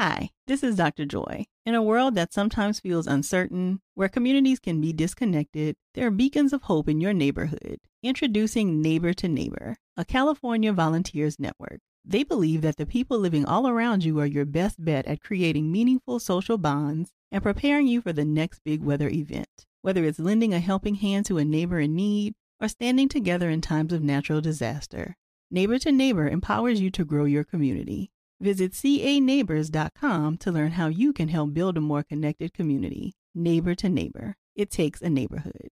[0.00, 1.06] Hi, this is Dr.
[1.06, 1.46] Joy.
[1.66, 6.52] In a world that sometimes feels uncertain, where communities can be disconnected, there are beacons
[6.52, 7.80] of hope in your neighborhood.
[8.00, 11.80] Introducing Neighbor to Neighbor, a California volunteers network.
[12.04, 15.72] They believe that the people living all around you are your best bet at creating
[15.72, 19.66] meaningful social bonds and preparing you for the next big weather event.
[19.82, 23.62] Whether it's lending a helping hand to a neighbor in need or standing together in
[23.62, 25.16] times of natural disaster,
[25.50, 28.12] Neighbor to Neighbor empowers you to grow your community.
[28.40, 33.14] Visit caneighbors.com to learn how you can help build a more connected community.
[33.34, 34.36] Neighbor to Neighbor.
[34.54, 35.70] It takes a neighborhood.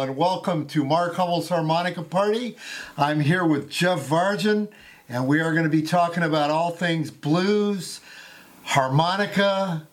[0.00, 2.56] And welcome to Mark Hummel's Harmonica Party.
[2.96, 4.68] I'm here with Jeff Vargin,
[5.08, 8.00] and we are going to be talking about all things blues,
[8.62, 9.88] harmonica,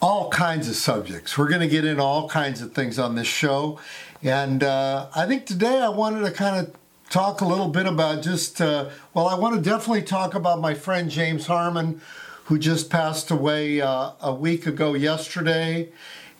[0.00, 1.36] all kinds of subjects.
[1.36, 3.78] We're going to get into all kinds of things on this show,
[4.22, 6.74] and uh, I think today I wanted to kind of
[7.10, 10.72] talk a little bit about just, uh, well, I want to definitely talk about my
[10.72, 12.00] friend James Harmon,
[12.44, 15.90] who just passed away uh, a week ago yesterday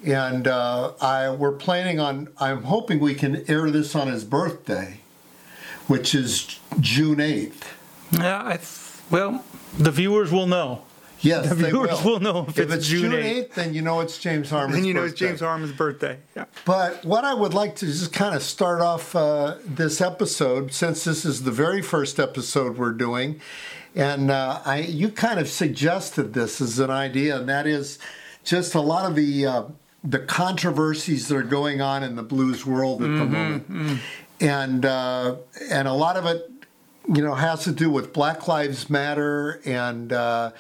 [0.05, 2.29] and uh, I we're planning on.
[2.39, 5.01] I'm hoping we can air this on his birthday,
[5.87, 7.75] which is June eighth.
[8.13, 8.69] Yeah, I th-
[9.11, 9.45] well,
[9.79, 10.83] the viewers will know.
[11.21, 13.55] Yes, The they viewers will know if it's June 8th.
[13.55, 14.77] then you know it's James Harmon's.
[14.79, 15.11] And you know birthday.
[15.11, 16.19] it's James Harmon's birthday.
[16.37, 16.45] Yeah.
[16.65, 21.03] But what I would like to just kind of start off uh, this episode, since
[21.03, 23.41] this is the very first episode we're doing,
[23.97, 27.99] and uh, I you kind of suggested this as an idea, and that is
[28.45, 29.63] just a lot of the uh,
[30.05, 34.01] the controversies that are going on in the blues world at the moment,
[34.41, 35.37] and uh,
[35.71, 36.51] and a lot of it,
[37.13, 40.53] you know, has to do with Black Lives Matter and uh,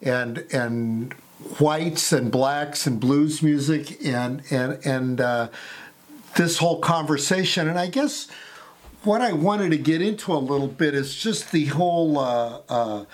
[0.00, 1.12] and and
[1.58, 5.48] whites and blacks and blues music and and and uh,
[6.36, 7.68] this whole conversation.
[7.68, 8.28] And I guess
[9.02, 13.04] what I wanted to get into a little bit is just the whole uh, uh,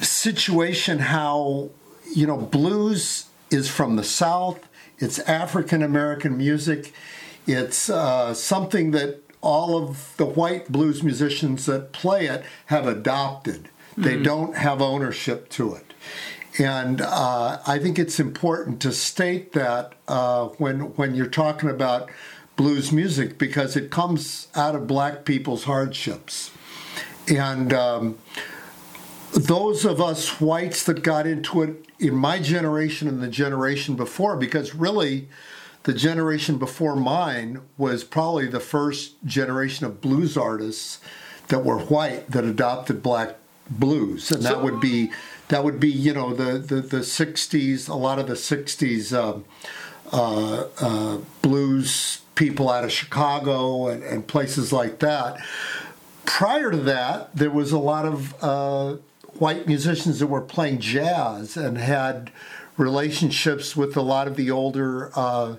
[0.00, 0.98] situation.
[0.98, 1.70] How
[2.14, 4.68] you know blues is from the South.
[4.98, 6.92] It's African American music.
[7.46, 13.68] It's uh, something that all of the white blues musicians that play it have adopted.
[13.96, 15.92] They don't have ownership to it.
[16.58, 22.08] And uh, I think it's important to state that uh, when when you're talking about
[22.56, 26.50] blues music because it comes out of black people's hardships.
[27.28, 28.18] And um,
[29.32, 34.36] those of us whites that got into it in my generation and the generation before,
[34.36, 35.28] because really
[35.84, 41.00] the generation before mine was probably the first generation of blues artists
[41.48, 43.36] that were white that adopted black
[43.70, 45.10] blues, and that would be
[45.48, 49.44] that would be you know the the, the 60s, a lot of the 60s um,
[50.12, 55.38] uh, uh, blues people out of Chicago and, and places like that.
[56.24, 58.96] Prior to that, there was a lot of uh,
[59.38, 62.30] white musicians that were playing jazz and had
[62.76, 65.56] relationships with a lot of the older uh,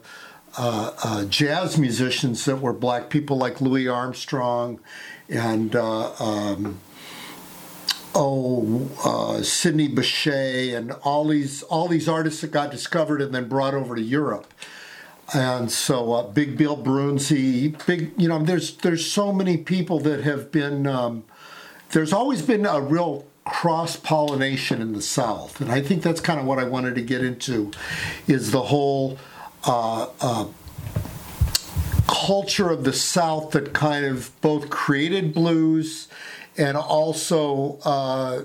[0.57, 4.79] uh, uh, jazz musicians that were black people, like Louis Armstrong
[5.29, 6.79] and uh, um,
[8.15, 13.47] oh uh, Sidney Bechet and all these all these artists that got discovered and then
[13.47, 14.53] brought over to Europe.
[15.31, 20.23] And so, uh, Big Bill Broonzy, big, you know, there's there's so many people that
[20.23, 20.87] have been.
[20.87, 21.23] Um,
[21.91, 26.39] there's always been a real cross pollination in the South, and I think that's kind
[26.39, 27.71] of what I wanted to get into,
[28.27, 29.18] is the whole
[29.65, 30.45] uh, uh,
[32.07, 36.07] culture of the South that kind of both created blues
[36.57, 38.44] and also uh,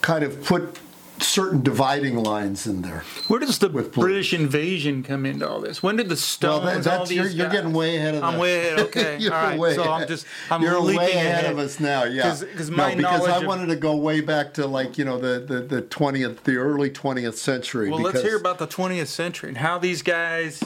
[0.00, 0.78] kind of put
[1.20, 3.04] certain dividing lines in there.
[3.28, 3.68] Where does the.
[3.68, 5.82] British invasion come into all this?
[5.82, 6.64] When did the Stones?
[6.64, 8.40] Well, that- all these you're, you're getting way ahead of I'm this.
[8.42, 8.80] way ahead.
[8.86, 9.58] Okay, you're all right.
[9.58, 12.04] way so I'm just I'm you're leaping way ahead, ahead of us now.
[12.04, 15.04] Yeah, because no, my because I of- wanted to go way back to like you
[15.04, 17.90] know the the, the 20th, the early 20th century.
[17.90, 20.62] Well, let's hear about the 20th century and how these guys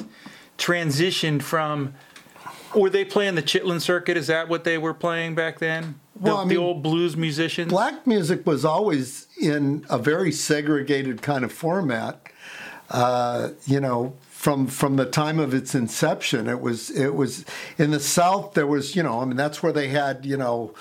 [0.56, 1.94] transitioned from.
[2.74, 4.16] Were they playing the Chitlin circuit?
[4.18, 5.98] Is that what they were playing back then?
[6.16, 7.70] The, Well, I the mean, old blues musicians.
[7.70, 12.20] black music was always in a very segregated kind of format.
[12.90, 17.44] Uh, you know, from from the time of its inception, it was it was
[17.76, 18.54] in the South.
[18.54, 20.74] There was you know, I mean, that's where they had you know.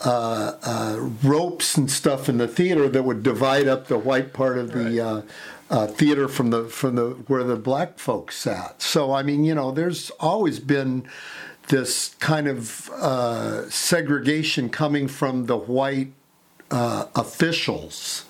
[0.00, 4.58] Uh, uh, ropes and stuff in the theater that would divide up the white part
[4.58, 5.22] of the uh,
[5.70, 8.82] uh, theater from the from the where the black folks sat.
[8.82, 11.08] So I mean, you know, there's always been
[11.68, 16.12] this kind of uh, segregation coming from the white
[16.74, 18.24] uh, officials.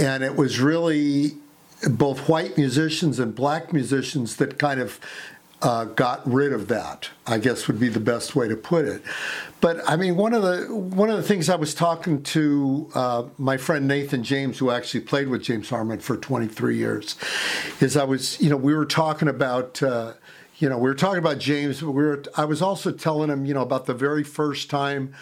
[0.00, 1.32] And it was really
[1.90, 4.98] both white musicians and black musicians that kind of
[5.60, 7.10] uh, got rid of that.
[7.26, 9.02] I guess would be the best way to put it.
[9.60, 13.24] But I mean, one of the one of the things I was talking to uh,
[13.36, 17.16] my friend Nathan James, who actually played with James Harmon for 23 years,
[17.80, 19.82] is I was you know we were talking about.
[19.82, 20.14] Uh,
[20.60, 22.24] you know, we were talking about James, but we were.
[22.36, 25.14] I was also telling him, you know, about the very first time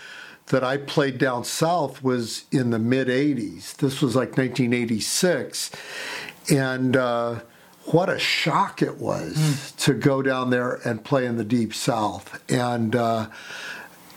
[0.47, 3.77] that I played down south was in the mid '80s.
[3.77, 5.71] This was like 1986,
[6.51, 7.41] and uh,
[7.87, 12.43] what a shock it was to go down there and play in the deep south.
[12.51, 13.29] And uh,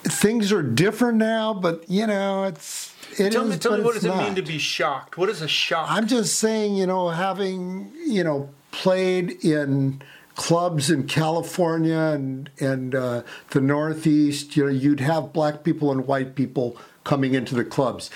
[0.04, 2.96] things are different now, but you know, it's.
[3.20, 5.18] It tell is, me, tell me what does it mean to be shocked?
[5.18, 5.88] What is a shock?
[5.90, 10.02] I'm just saying, you know, having you know played in
[10.40, 16.08] clubs in California and and uh, the Northeast, you know, you'd have black people and
[16.08, 18.10] white people coming into the clubs.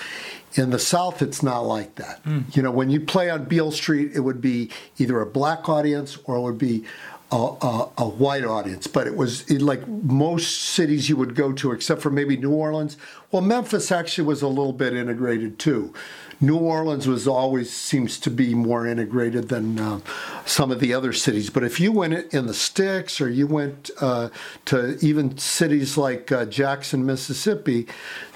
[0.54, 2.20] In the South, it's not like that.
[2.52, 6.16] You know, when you play on Beale Street, it would be either a black audience
[6.24, 6.84] or it would be
[7.30, 8.86] a, a, a white audience.
[8.86, 12.52] But it was it, like most cities you would go to, except for maybe New
[12.52, 12.96] Orleans.
[13.32, 15.92] Well, Memphis actually was a little bit integrated too.
[16.44, 20.00] New Orleans was always seems to be more integrated than uh,
[20.44, 21.50] some of the other cities.
[21.50, 24.28] But if you went in the sticks or you went uh,
[24.66, 27.86] to even cities like uh, Jackson, Mississippi,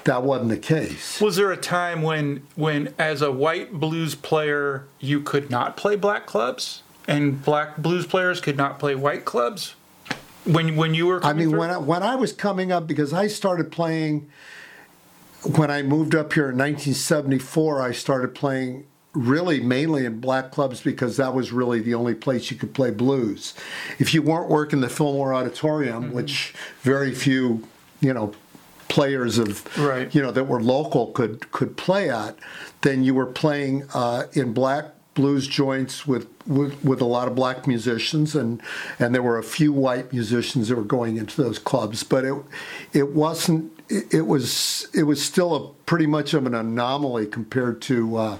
[0.05, 1.21] that wasn't the case.
[1.21, 5.95] Was there a time when, when as a white blues player, you could not play
[5.95, 9.75] black clubs, and black blues players could not play white clubs?
[10.45, 11.59] When when you were, I coming mean, through?
[11.59, 14.29] when I, when I was coming up, because I started playing
[15.43, 20.81] when I moved up here in 1974, I started playing really mainly in black clubs
[20.81, 23.53] because that was really the only place you could play blues.
[23.97, 26.13] If you weren't working the Fillmore Auditorium, Mm-hmm.
[26.15, 27.67] which very few,
[28.01, 28.33] you know,
[28.87, 30.13] players of Right.
[30.15, 32.35] you know that were local could could play at,
[32.81, 37.35] then you were playing uh, in black blues joints with, with with a lot of
[37.35, 38.61] black musicians and
[38.99, 42.33] and there were a few white musicians that were going into those clubs but it
[42.93, 48.15] it wasn't it, was it was still a pretty much of an anomaly compared to
[48.17, 48.37] uh,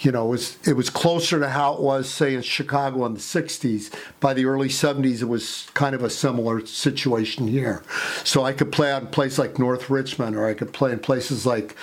[0.00, 3.14] you know, it was it was closer to how it was, say, in Chicago in
[3.14, 3.92] the '60s.
[4.20, 7.82] By the early '70s, it was kind of a similar situation here.
[8.22, 11.00] So I could play out in places like North Richmond, or I could play in
[11.00, 11.74] places like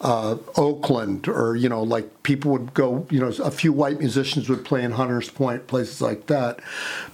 [0.00, 3.06] uh, Oakland, or you know, like people would go.
[3.10, 6.60] You know, a few white musicians would play in Hunters Point, places like that.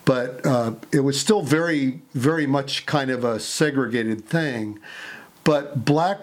[0.05, 4.79] But uh, it was still very, very much kind of a segregated thing.
[5.45, 6.19] But black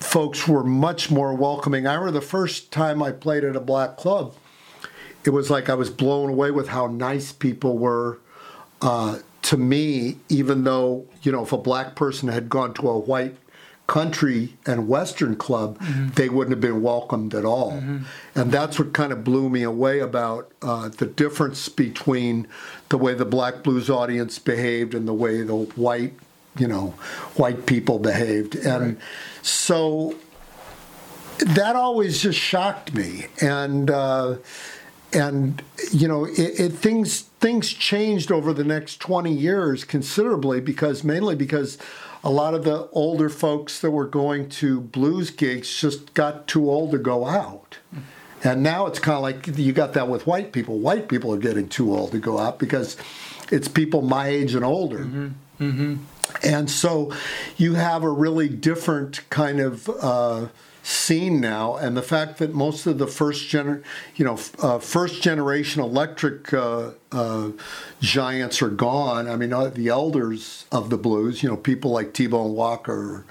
[0.00, 1.86] folks were much more welcoming.
[1.86, 4.34] I remember the first time I played at a black club,
[5.24, 8.18] it was like I was blown away with how nice people were
[8.80, 12.98] uh, to me, even though, you know, if a black person had gone to a
[12.98, 13.36] white
[13.88, 15.78] country and western club,
[16.14, 17.72] they wouldn't have been welcomed at all.
[18.34, 22.46] And that's what kind of blew me away about uh, the difference between
[22.90, 26.12] the way the black blues audience behaved and the way the white
[26.58, 26.94] you know,
[27.36, 28.54] white people behaved.
[28.54, 28.98] And
[29.42, 30.16] so
[31.38, 33.26] that always just shocked me.
[33.40, 34.36] And, uh,
[35.12, 41.04] and you know, it, it, things things changed over the next 20 years considerably because
[41.04, 41.78] mainly because
[42.24, 46.68] a lot of the older folks that were going to blues gigs just got too
[46.68, 47.78] old to go out.
[48.44, 50.78] And now it's kind of like you got that with white people.
[50.78, 52.96] White people are getting too old to go out because
[53.50, 55.00] it's people my age and older.
[55.00, 55.28] Mm-hmm.
[55.60, 55.96] Mm-hmm.
[56.42, 57.12] And so
[57.56, 60.48] you have a really different kind of uh,
[60.82, 63.82] scene now, and the fact that most of the first gener,
[64.16, 67.50] you know, uh, first generation electric uh, uh,
[68.00, 69.28] giants are gone.
[69.28, 73.24] I mean, uh, the elders of the blues, you know, people like T-Bone Walker,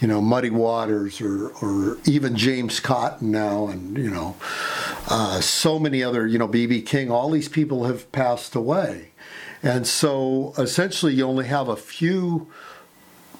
[0.00, 4.36] you know, Muddy Waters or, or even James Cotton now, and, you know,
[5.08, 6.82] uh, so many other, you know, B.B.
[6.82, 9.10] King, all these people have passed away.
[9.64, 12.48] And so essentially you only have a few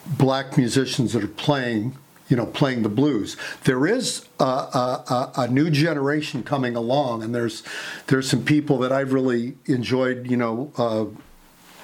[0.07, 3.37] black musicians that are playing you know, playing the blues.
[3.65, 7.63] There is a, a, a, new generation coming along, and there's
[8.07, 11.05] there's some people that I've really enjoyed, you know, uh,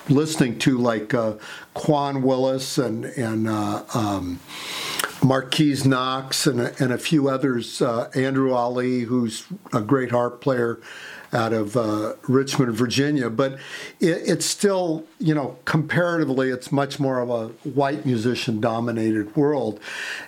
[0.08, 1.34] listening to, like uh,
[1.74, 4.40] Quan Willis and and uh, um,
[5.22, 7.82] Marquise Knox and and a few others.
[7.82, 10.80] Uh, Andrew Alli, who's a great harp player
[11.32, 13.30] out of uh, Richmond, Virginia.
[13.30, 13.54] But
[14.00, 19.80] it, it's still, you know, comparatively, it's much more of a white musician dominated world.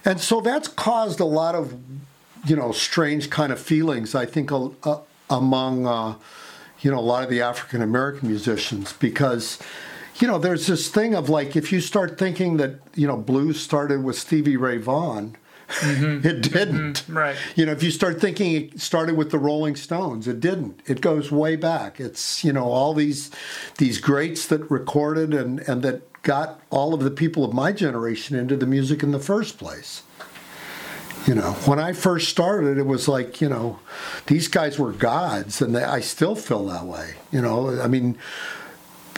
[0.05, 1.75] And so that's caused a lot of,
[2.47, 4.51] you know, strange kind of feelings, I think,
[5.31, 6.15] among, uh,
[6.81, 9.59] you know, a lot of the African American musicians because
[10.21, 13.61] you know, there's this thing of like if you start thinking that you know blues
[13.61, 15.37] started with Stevie Ray Vaughan,
[15.81, 16.27] Mm-hmm.
[16.27, 17.03] it didn't.
[17.03, 17.17] Mm-hmm.
[17.17, 17.37] Right.
[17.57, 20.81] You know, if you start thinking it started with the Rolling Stones, it didn't.
[20.87, 22.01] It goes way back.
[22.01, 23.31] It's you know all these
[23.79, 28.37] these greats that recorded and and that got all of the people of my generation
[28.37, 30.03] into the music in the first place.
[31.27, 33.79] You know, when I first started, it was like you know,
[34.27, 37.15] these guys were gods, and they, I still feel that way.
[37.31, 38.19] You know, I mean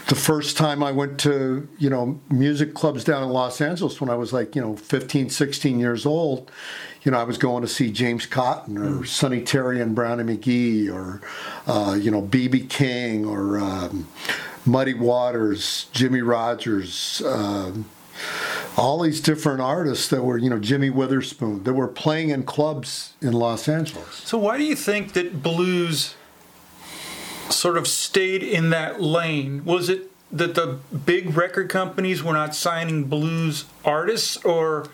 [0.08, 4.10] the first time I went to, you know, music clubs down in Los Angeles when
[4.10, 6.50] I was like, you know, 15, 16 years old,
[7.02, 9.06] you know, I was going to see James Cotton or mm.
[9.06, 11.22] Sonny Terry and Brownie McGhee or,
[11.66, 12.66] uh, you know, B.B.
[12.66, 14.08] King or um,
[14.66, 17.72] Muddy Waters, Jimmy Rogers, uh,
[18.76, 23.14] all these different artists that were, you know, Jimmy Witherspoon, that were playing in clubs
[23.20, 24.14] in Los Angeles.
[24.24, 26.14] So why do you think that blues
[27.50, 29.64] sort of stayed in that lane?
[29.64, 34.88] Was it that the big record companies were not signing blues artists, or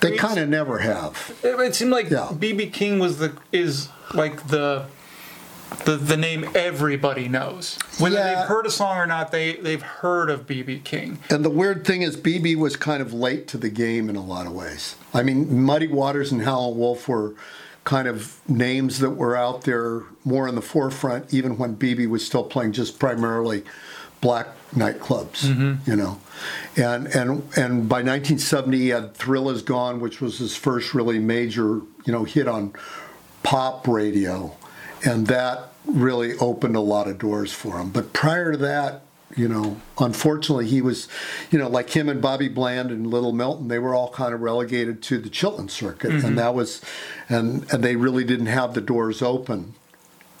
[0.00, 1.38] they kind of never have?
[1.42, 2.70] It seemed like BB yeah.
[2.70, 4.86] King was the is like the
[5.84, 7.78] the the name everybody knows.
[7.98, 8.34] Whether yeah.
[8.34, 11.18] they've heard a song or not, they they've heard of BB King.
[11.30, 14.24] And the weird thing is, BB was kind of late to the game in a
[14.24, 14.96] lot of ways.
[15.12, 17.34] I mean, Muddy Waters and Howlin' Wolf were
[17.84, 22.24] kind of names that were out there more in the forefront, even when BB was
[22.24, 23.62] still playing just primarily
[24.20, 25.88] black nightclubs, mm-hmm.
[25.88, 26.20] you know.
[26.76, 31.18] And and and by 1970, he had "Thrill Is Gone," which was his first really
[31.18, 32.72] major, you know, hit on
[33.42, 34.56] pop radio,
[35.04, 37.90] and that really opened a lot of doors for him.
[37.90, 39.02] But prior to that,
[39.36, 41.08] you know, unfortunately, he was,
[41.50, 44.40] you know, like him and Bobby Bland and Little Milton, they were all kind of
[44.40, 46.26] relegated to the Chitlin circuit, mm-hmm.
[46.26, 46.80] and that was,
[47.28, 49.74] and and they really didn't have the doors open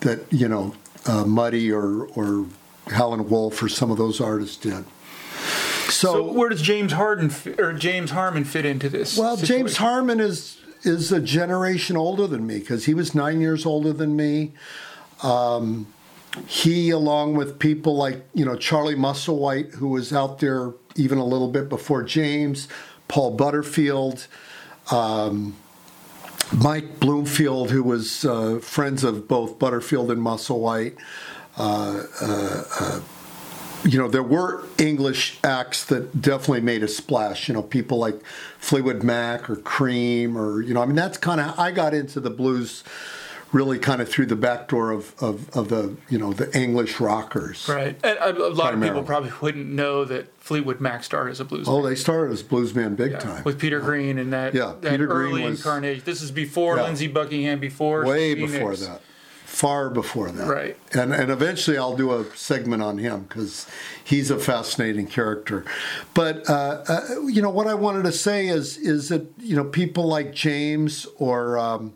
[0.00, 0.74] that you know
[1.06, 2.46] uh, Muddy or or
[2.88, 4.84] Howlin' Wolf or some of those artists did.
[5.86, 9.18] So, so where does James Harden or James Harmon fit into this?
[9.18, 9.66] Well, situation?
[9.66, 13.92] James Harmon is is a generation older than me because he was nine years older
[13.92, 14.52] than me.
[15.22, 15.86] Um,
[16.46, 21.24] he, along with people like you know Charlie Musselwhite, who was out there even a
[21.24, 22.68] little bit before James,
[23.08, 24.26] Paul Butterfield,
[24.90, 25.56] um,
[26.52, 30.96] Mike Bloomfield, who was uh, friends of both Butterfield and Musselwhite.
[31.56, 33.00] Uh, uh, uh,
[33.84, 37.48] you know, there were English acts that definitely made a splash.
[37.48, 38.24] You know, people like
[38.58, 42.18] Fleetwood Mac or Cream, or you know, I mean, that's kind of I got into
[42.18, 42.82] the blues
[43.54, 47.00] really kind of through the back door of, of, of the you know the English
[47.00, 47.66] rockers.
[47.68, 48.88] Right, and a, lot primarily.
[48.88, 51.66] of people probably wouldn't know that Fleetwood Mac started as a blues.
[51.68, 54.90] Oh, they started as bluesman big yeah, time with Peter Green and that yeah, that
[54.90, 56.02] Peter early Green was, incarnation.
[56.04, 58.52] This is before yeah, Lindsey Buckingham, before way Phoenix.
[58.52, 59.00] before that.
[59.46, 60.76] Far before that, right?
[60.94, 63.68] And and eventually I'll do a segment on him because
[64.02, 65.64] he's a fascinating character.
[66.12, 69.62] But uh, uh, you know what I wanted to say is is that you know
[69.62, 71.92] people like James or um,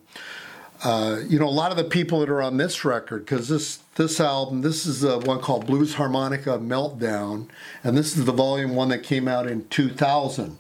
[0.84, 3.78] uh, you know, a lot of the people that are on this record, because this
[3.96, 7.48] this album, this is the one called Blues Harmonica Meltdown,
[7.82, 10.58] and this is the volume one that came out in 2000.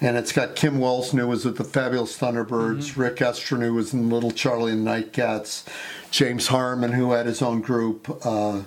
[0.00, 3.00] And it's got Kim Wilson, who was with the Fabulous Thunderbirds, mm-hmm.
[3.00, 5.64] Rick Estrin, who was in Little Charlie and the Nightcats,
[6.10, 8.62] James Harmon, who had his own group, uh,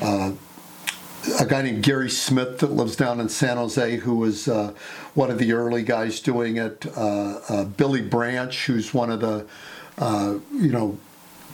[0.00, 0.32] uh,
[1.40, 4.72] a guy named Gary Smith that lives down in San Jose, who was uh,
[5.14, 9.46] one of the early guys doing it, uh, uh, Billy Branch, who's one of the
[9.98, 10.98] uh, you know,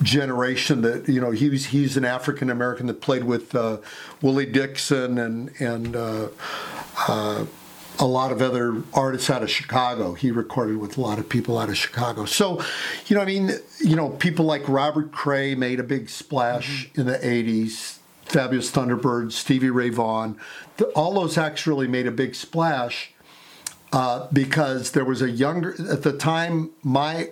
[0.03, 3.79] generation that you know he was he's an African American that played with uh,
[4.23, 6.29] Willie Dixon and and uh,
[7.09, 7.47] uh,
[7.99, 10.15] a lot of other artists out of Chicago.
[10.15, 12.25] He recorded with a lot of people out of Chicago.
[12.25, 12.61] So,
[13.07, 17.01] you know, I mean, you know, people like Robert Cray made a big splash mm-hmm.
[17.01, 17.99] in the '80s.
[18.25, 20.39] Fabulous Thunderbirds, Stevie Ray Vaughan,
[20.79, 23.13] the, all those acts really made a big splash.
[23.93, 27.31] uh, because there was a younger at the time my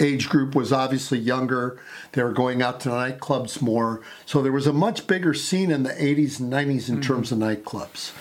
[0.00, 1.78] age group was obviously younger
[2.12, 5.82] they were going out to nightclubs more so there was a much bigger scene in
[5.82, 7.00] the 80s and 90s in mm-hmm.
[7.00, 8.12] terms of nightclubs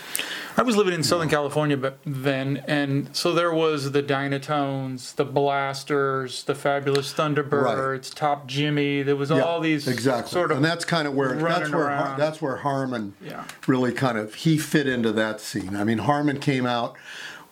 [0.58, 6.44] I was living in Southern California then, and so there was the Dynatones, the Blasters,
[6.44, 9.04] the Fabulous Thunderbirds, Top Jimmy.
[9.04, 12.06] There was all these exactly sort of and that's kind of where that's where Har-
[12.06, 12.20] around.
[12.20, 13.44] that's where Harmon Yeah.
[13.68, 15.76] really kind of he fit into that scene.
[15.76, 16.96] I mean, Harmon came out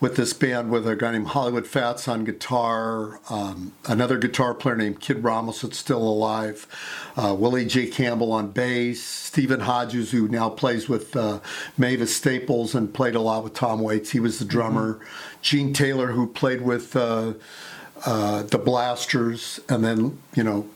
[0.03, 4.75] with this band with a guy named Hollywood Fats on guitar, um, another guitar player
[4.75, 6.67] named Kid Ramos that's still alive,
[7.15, 7.87] uh, Willie J.
[7.87, 11.39] Campbell on bass, Stephen Hodges who now plays with uh,
[11.77, 14.09] Mavis Staples and played a lot with Tom Waits.
[14.09, 14.99] He was the drummer.
[15.41, 17.35] Gene Taylor who played with uh,
[18.05, 20.67] uh, the Blasters, and then you know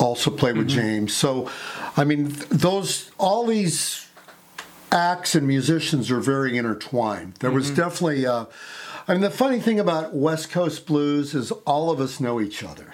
[0.00, 1.14] also played with James.
[1.14, 1.48] So,
[1.96, 4.07] I mean, those all these
[4.92, 7.34] acts and musicians are very intertwined.
[7.34, 8.46] There was definitely, uh,
[9.06, 12.62] I mean, the funny thing about West Coast blues is all of us know each
[12.62, 12.92] other,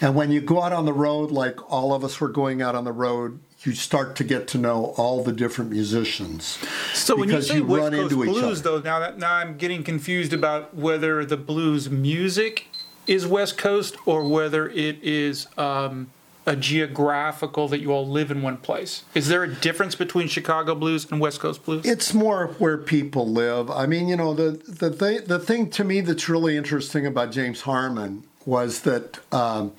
[0.00, 2.74] and when you go out on the road, like all of us were going out
[2.74, 3.40] on the road.
[3.60, 6.58] You start to get to know all the different musicians.
[6.92, 9.56] So when you say you West run Coast into blues, though, now that now I'm
[9.56, 12.68] getting confused about whether the blues music
[13.08, 16.10] is West Coast or whether it is um,
[16.46, 19.02] a geographical that you all live in one place.
[19.14, 21.84] Is there a difference between Chicago blues and West Coast blues?
[21.84, 23.70] It's more where people live.
[23.70, 27.32] I mean, you know, the the th- the thing to me that's really interesting about
[27.32, 29.72] James Harmon was that um,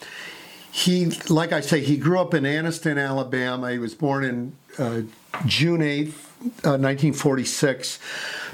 [0.70, 3.72] he, like I say, he grew up in Anniston, Alabama.
[3.72, 5.02] He was born in uh,
[5.46, 6.34] June eighth,
[6.66, 8.00] uh, nineteen forty six.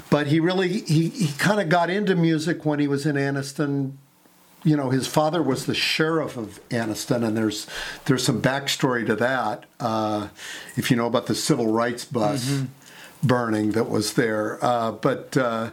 [0.08, 3.94] But he really he, he kind of got into music when he was in Anniston
[4.64, 7.66] you know, his father was the sheriff of Anniston, and there's
[8.06, 9.64] there's some backstory to that.
[9.78, 10.28] Uh,
[10.76, 12.62] if you know about the civil rights bus
[13.22, 15.70] burning that was there, uh, but uh,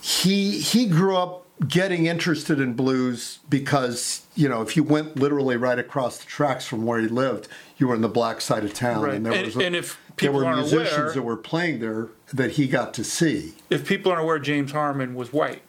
[0.00, 5.56] he he grew up getting interested in blues because you know if you went literally
[5.56, 8.74] right across the tracks from where he lived, you were in the black side of
[8.74, 9.14] town, Right.
[9.14, 12.08] and there And- was a- and if there were musicians aware- that were playing there
[12.32, 13.54] that he got to see.
[13.70, 15.62] if people aren't aware, James Harmon was white.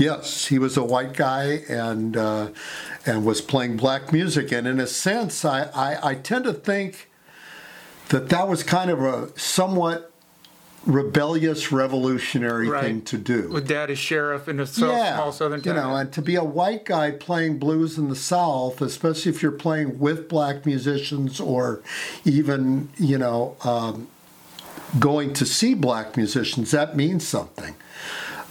[0.00, 2.48] Yes, he was a white guy and uh,
[3.04, 4.50] and was playing black music.
[4.50, 7.10] And in a sense, I, I, I tend to think
[8.08, 10.10] that that was kind of a somewhat
[10.86, 12.82] rebellious, revolutionary Right.
[12.84, 13.48] thing to do.
[13.50, 15.76] With dad as sheriff in a so- yeah, small southern town.
[15.76, 19.42] you know, and to be a white guy playing blues in the South, especially if
[19.42, 21.82] you're playing with black musicians or
[22.24, 24.08] even you know um,
[24.98, 27.74] going to see black musicians, that means something.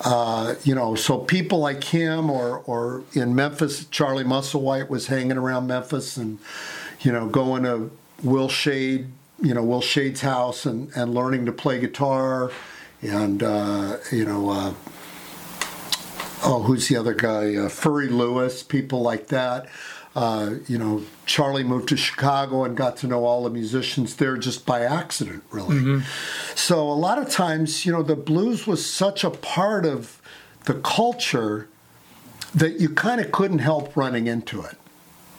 [0.01, 5.37] Uh, you know, so people like him or or in Memphis, Charlie Musselwhite was hanging
[5.37, 6.39] around Memphis and
[7.01, 7.91] you know going to
[8.23, 9.07] Will Shade,
[9.41, 12.51] you know Will Shade's house and and learning to play guitar,
[13.01, 14.49] and uh, you know.
[14.49, 14.73] Uh,
[16.43, 17.55] oh, who's the other guy?
[17.55, 19.67] Uh, Furry Lewis, people like that.
[20.15, 24.37] Uh, you know, Charlie moved to Chicago and got to know all the musicians there
[24.37, 26.01] just by accident, really.
[26.55, 30.19] So a lot of times, you know, the blues was such a part of
[30.65, 31.67] the culture
[32.55, 34.77] that you kind of couldn't help running into it,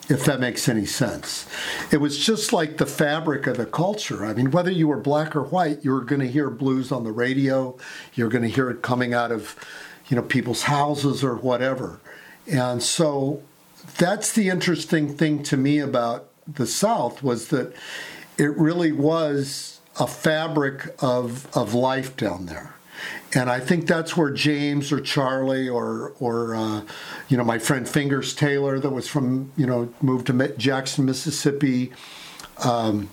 [0.09, 1.47] if that makes any sense.
[1.91, 4.25] It was just like the fabric of the culture.
[4.25, 7.03] I mean, whether you were black or white, you were going to hear blues on
[7.03, 7.77] the radio,
[8.13, 9.55] you're going to hear it coming out of,
[10.07, 11.99] you know, people's houses or whatever.
[12.47, 13.43] And so
[13.97, 17.73] that's the interesting thing to me about the South was that
[18.37, 22.75] it really was a fabric of of life down there.
[23.33, 26.81] And I think that's where James or Charlie or or uh,
[27.27, 31.91] you know my friend Fingers Taylor that was from you know moved to Jackson, Mississippi.
[32.63, 33.09] Um,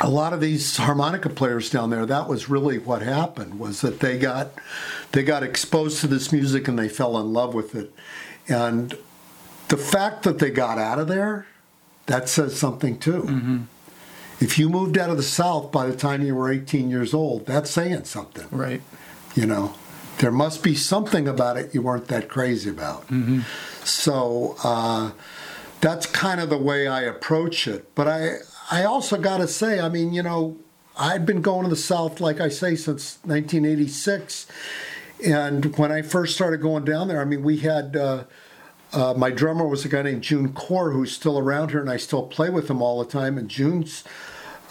[0.00, 4.00] a lot of these harmonica players down there, that was really what happened was that
[4.00, 4.50] they got
[5.12, 7.92] they got exposed to this music and they fell in love with it.
[8.48, 8.96] And
[9.72, 11.46] the fact that they got out of there,
[12.04, 13.64] that says something too.
[14.38, 17.46] If you moved out of the South by the time you were 18 years old,
[17.46, 18.46] that's saying something.
[18.50, 18.82] right.
[19.34, 19.72] You know,
[20.18, 23.06] there must be something about it you weren't that crazy about.
[23.82, 25.12] So uh,
[25.80, 27.94] that's kind of the way I approach it.
[27.94, 30.58] But I, I also got to say, I mean, you know,
[30.98, 34.48] I'd been going to the South, like I say, since 1986.
[35.24, 37.96] And when I first started going down there, I mean, we had.
[37.96, 38.24] Uh,
[38.92, 41.96] uh, my drummer was a guy named June Core, who's still around here, and I
[41.96, 43.38] still play with him all the time.
[43.38, 44.04] And June's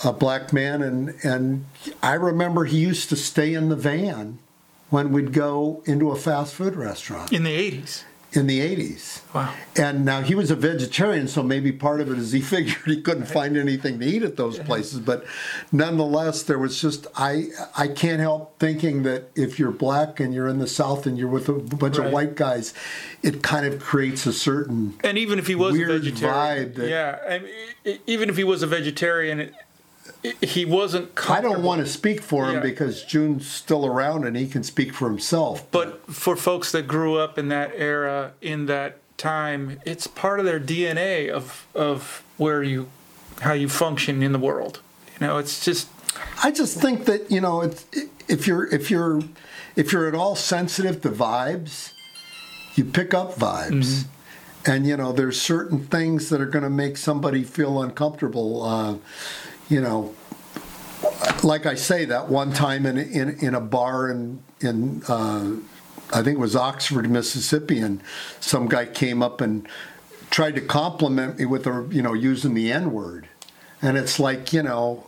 [0.03, 1.65] a black man, and and
[2.01, 4.39] I remember he used to stay in the van
[4.89, 7.31] when we'd go into a fast food restaurant.
[7.31, 8.03] In the 80s.
[8.33, 9.21] In the 80s.
[9.35, 9.53] Wow.
[9.75, 13.01] And now he was a vegetarian, so maybe part of it is he figured he
[13.01, 14.99] couldn't find anything to eat at those places.
[14.99, 15.25] But
[15.71, 20.47] nonetheless, there was just I I can't help thinking that if you're black and you're
[20.47, 22.07] in the South and you're with a bunch Right.
[22.07, 22.73] of white guys,
[23.21, 26.89] it kind of creates a certain And even if he was a vegetarian, vibe that-
[26.89, 27.43] yeah, and
[27.85, 29.51] e- even if he was a vegetarian,
[30.41, 31.11] he wasn't.
[31.29, 32.59] I don't want to speak for him Yeah.
[32.61, 35.69] because June's still around and he can speak for himself.
[35.71, 40.45] But for folks that grew up in that era, in that time, it's part of
[40.45, 42.87] their DNA of of where you,
[43.41, 44.79] how you function in the world.
[45.19, 45.87] You know, it's just
[46.43, 47.85] I just think that you know, it's,
[48.27, 49.21] if you're if you're
[49.75, 51.93] if you're at all sensitive to vibes,
[52.75, 54.05] you pick up vibes,
[54.65, 58.63] and you know, there's certain things that are going to make somebody feel uncomfortable.
[58.63, 58.95] Uh,
[59.71, 60.13] you know,
[61.43, 65.55] like I say, that one time in in, in a bar in in uh,
[66.13, 68.03] I think it was Oxford, Mississippi, and
[68.41, 69.65] some guy came up and
[70.29, 73.29] tried to compliment me with a you know using the N word,
[73.81, 75.07] and it's like you know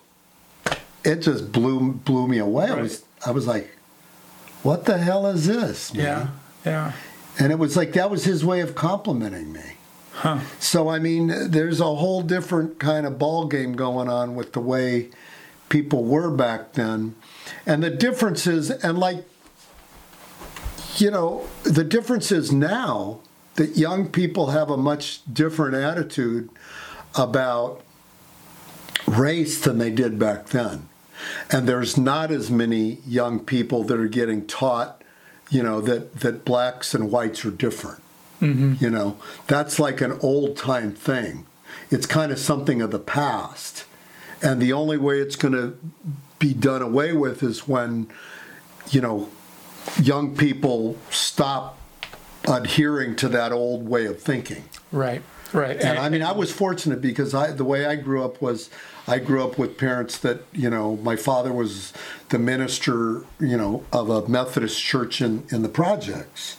[1.04, 2.70] it just blew blew me away.
[2.70, 3.70] I was I was like,
[4.64, 5.94] what the hell is this?
[5.94, 6.28] man?" yeah,
[6.66, 6.92] yeah.
[7.38, 9.73] And it was like that was his way of complimenting me.
[10.14, 10.40] Huh.
[10.60, 14.60] So I mean, there's a whole different kind of ball game going on with the
[14.60, 15.10] way
[15.70, 17.16] people were back then,
[17.66, 19.26] and the differences, and like,
[20.98, 23.22] you know, the differences now
[23.56, 26.50] that young people have a much different attitude
[27.16, 27.82] about
[29.08, 30.88] race than they did back then,
[31.50, 35.02] and there's not as many young people that are getting taught,
[35.50, 38.03] you know, that that blacks and whites are different.
[38.44, 38.84] Mm-hmm.
[38.84, 41.46] You know, that's like an old time thing.
[41.90, 43.86] It's kind of something of the past.
[44.42, 45.78] And the only way it's going to
[46.40, 48.10] be done away with is when,
[48.90, 49.30] you know,
[50.02, 51.80] young people stop
[52.46, 54.66] adhering to that old way of thinking.
[54.92, 55.22] Right,
[55.54, 55.80] right.
[55.80, 58.70] And I mean, I was fortunate because I, the way I grew up was
[59.08, 61.94] I grew up with parents that, you know, my father was
[62.30, 66.58] the minister, you know, of a Methodist church in, in the projects.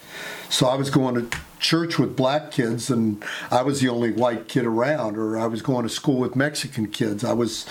[0.54, 4.46] So I was going to church with black kids and I was the only white
[4.46, 7.24] kid around, or I was going to school with Mexican kids.
[7.24, 7.66] I was,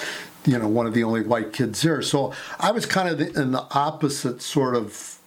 [0.46, 2.02] you know, one of the only white kids there.
[2.02, 5.18] So I was kind of in the opposite sort of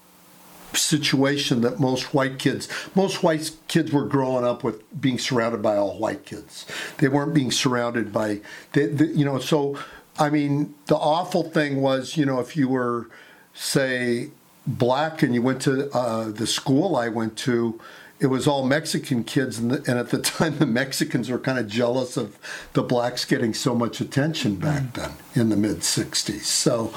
[0.75, 5.75] situation that most white kids most white kids were growing up with being surrounded by
[5.75, 6.67] all white kids
[6.99, 8.43] they weren't being surrounded by
[8.73, 9.79] they, you know so
[10.19, 13.09] i mean the awful thing was you know if you were
[13.55, 14.29] say
[14.67, 17.81] black and you went to uh, the school i went to
[18.19, 21.59] it was all Mexican kids, and, the, and at the time, the Mexicans were kind
[21.59, 22.39] of jealous of
[22.73, 26.45] the blacks getting so much attention back then in the mid 60s.
[26.45, 26.95] So,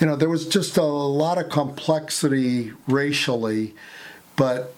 [0.00, 3.74] you know, there was just a lot of complexity racially,
[4.36, 4.74] but,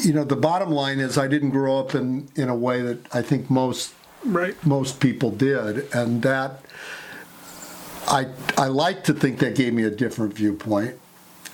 [0.00, 3.14] you know, the bottom line is I didn't grow up in, in a way that
[3.14, 4.56] I think most right.
[4.66, 6.64] most people did, and that
[8.08, 10.98] I I like to think that gave me a different viewpoint.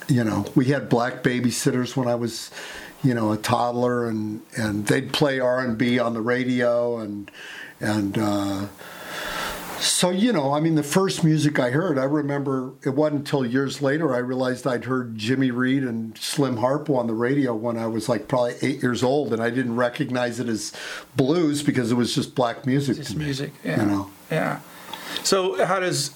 [0.08, 2.50] You know, we had black babysitters when I was,
[3.02, 7.30] you know, a toddler, and and they'd play R and B on the radio, and
[7.80, 8.66] and uh,
[9.78, 13.44] so you know, I mean, the first music I heard, I remember it wasn't until
[13.46, 17.76] years later I realized I'd heard Jimmy Reed and Slim Harpo on the radio when
[17.76, 20.72] I was like probably eight years old, and I didn't recognize it as
[21.16, 23.24] blues because it was just black music Just to me.
[23.26, 23.52] music.
[23.64, 23.80] Yeah.
[23.82, 24.10] You know.
[24.30, 24.60] Yeah.
[25.24, 26.12] So how does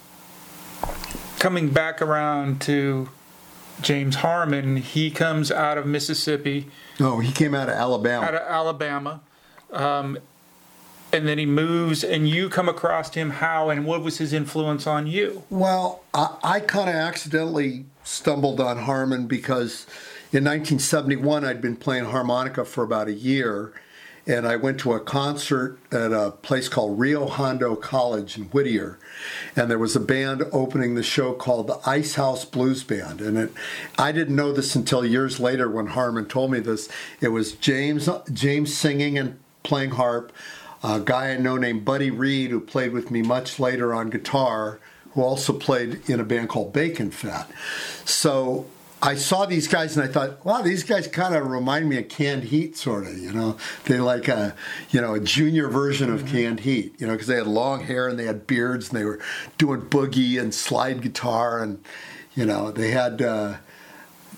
[1.38, 3.08] coming back around to
[3.80, 4.76] James Harmon?
[4.76, 8.26] He comes out of Mississippi, No, he came out of Alabama.
[8.26, 9.20] out of Alabama,
[9.72, 10.18] um,
[11.12, 13.30] and then he moves, and you come across him.
[13.30, 15.44] How and what was his influence on you?
[15.50, 19.86] Well, I, I kind of accidentally stumbled on Harmon because
[20.32, 23.72] in 1971 I'd been playing harmonica for about a year,
[24.26, 28.98] and I went to a concert at a place called Rio Hondo College in Whittier,
[29.54, 33.38] and there was a band opening the show called the Ice House Blues Band, and
[33.38, 33.52] it,
[33.98, 36.88] I didn't know this until years later when Harmon told me this.
[37.20, 40.32] It was James James singing and playing harp,
[40.82, 44.80] a guy I know named Buddy Reed who played with me much later on guitar
[45.14, 47.50] who also played in a band called Bacon Fat.
[48.04, 48.66] So
[49.02, 52.08] I saw these guys and I thought, wow, these guys kind of remind me of
[52.08, 53.16] Canned Heat, sort of.
[53.18, 54.56] You know, they like a,
[54.90, 56.94] you know, a junior version of Canned Heat.
[56.98, 59.20] You know, because they had long hair and they had beards and they were
[59.58, 61.84] doing boogie and slide guitar and,
[62.34, 63.56] you know, they had uh,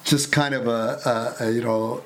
[0.05, 2.03] just kind of a, a, a you know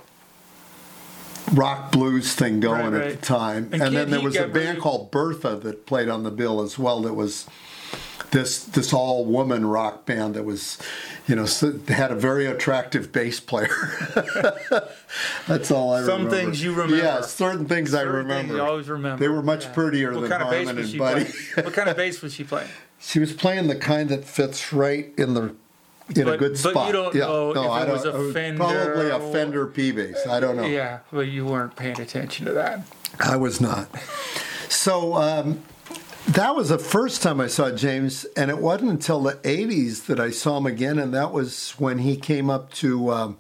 [1.55, 3.71] rock blues thing going Right, at the time.
[3.73, 6.61] And And, then there was a band really- called Bertha that played on the bill
[6.61, 7.01] as well.
[7.03, 7.47] That was
[8.33, 10.79] this this all woman rock band that was,
[11.29, 11.47] you know,
[11.89, 13.69] had a very attractive bass player.
[15.47, 16.31] That's all I Some remember.
[16.31, 16.97] Some things you remember.
[16.97, 18.55] Yeah, certain things I Certain things remember.
[18.57, 19.21] you always remember.
[19.23, 19.73] They were much Yeah.
[19.73, 21.25] prettier What than kind Harmon and Buddy.
[21.25, 21.33] playing?
[21.65, 22.69] what kind of bass was she playing?
[23.05, 25.57] She was playing the kind that fits right in the
[26.15, 26.93] in a But- good but you spot.
[26.93, 27.21] don't yeah.
[27.27, 28.31] know no, if I it was don't.
[28.31, 30.25] a Fender probably a Fender P bass.
[30.25, 30.65] I don't know.
[30.67, 32.87] Yeah, but you weren't paying attention to that.
[33.19, 33.89] I was not.
[34.69, 35.63] So um,
[36.29, 40.21] that was the first time I saw James, and it wasn't until the '80s that
[40.21, 43.37] I saw him again, and that was when he came up to um,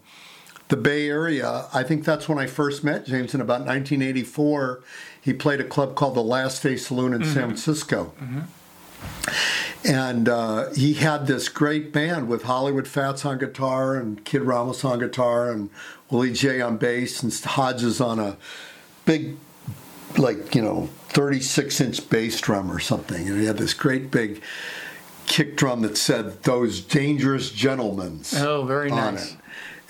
[0.68, 1.66] the Bay Area.
[1.72, 4.82] I think that's when I first met James in about 1984.
[5.20, 8.12] He played a club called the Last Day Saloon in San Francisco.
[9.84, 14.84] And uh, he had this great band with Hollywood Fats on guitar and Kid Ramos
[14.84, 15.70] on guitar and
[16.10, 18.36] Willie J on bass and Hodges on a
[19.04, 19.36] big,
[20.18, 23.28] like, you know, 36 inch bass drum or something.
[23.28, 24.42] And he had this great big
[25.26, 29.32] kick drum that said, Those Dangerous Gentlemen." Oh, very on nice.
[29.32, 29.38] it.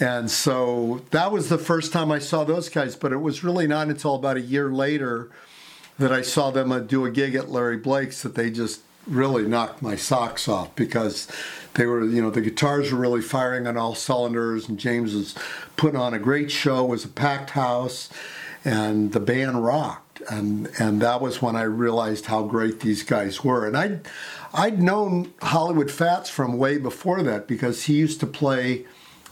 [0.01, 3.69] And so that was the first time I saw those guys, but it was really
[3.69, 5.31] not until about a year later
[5.99, 9.47] that I saw them uh, do a gig at Larry Blake's that they just really
[9.47, 11.29] knocked my socks off because
[11.75, 15.37] they were, you know, the guitars were really firing on all cylinders, and James was
[15.77, 16.85] putting on a great show.
[16.85, 18.11] It was a packed house,
[18.65, 23.45] and the band rocked, and and that was when I realized how great these guys
[23.45, 23.67] were.
[23.67, 24.09] And I'd
[24.55, 28.85] I'd known Hollywood Fats from way before that because he used to play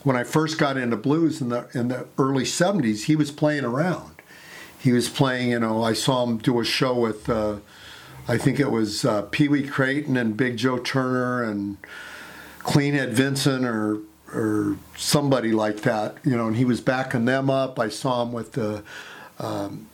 [0.03, 3.05] when I first got into blues in the in the early '70s.
[3.05, 4.20] He was playing around
[4.81, 7.57] he was playing, you know, I saw him do a show with, uh,
[8.26, 11.76] I think it was uh, Pee Wee Crayton and Big Joe Turner and
[12.61, 13.98] Cleanhead Vinson or
[14.33, 17.81] or somebody like that, you know, and he was backing them up.
[17.81, 18.85] I saw him with the
[19.40, 19.88] um,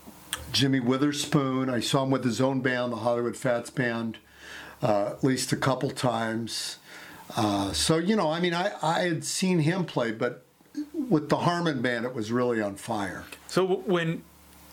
[0.56, 1.68] Jimmy Witherspoon.
[1.68, 4.16] I saw him with his own band, the Hollywood Fats Band,
[4.82, 6.78] uh, at least a couple times.
[7.36, 10.46] Uh, so you know, I mean, I, I had seen him play, but
[10.94, 13.24] with the Harmon Band, it was really on fire.
[13.48, 14.22] So when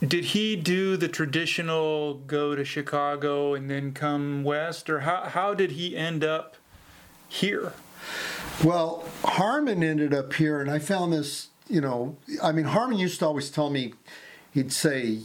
[0.02, 5.54] did he do the traditional go to Chicago and then come west, or how how
[5.54, 6.56] did he end up
[7.28, 7.74] here?
[8.63, 13.19] Well, Harmon ended up here, and I found this, you know, I mean, Harmon used
[13.19, 13.96] to always tell me,
[14.54, 15.19] he'd say,